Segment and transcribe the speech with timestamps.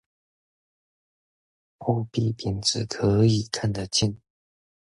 [1.77, 4.19] 貨幣貶值可以看得見